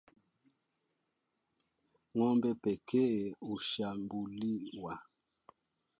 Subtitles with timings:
[2.13, 4.93] Ngombe pekee hushambuliwa